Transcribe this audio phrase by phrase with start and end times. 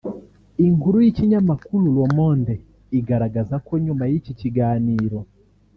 [0.65, 2.53] Inkuru y’ikinyamakuru Le Monde
[2.99, 5.19] igaragaza ko nyuma y’iki kiganiro